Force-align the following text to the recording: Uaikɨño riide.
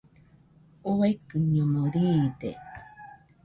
Uaikɨño 0.89 1.83
riide. 1.93 2.49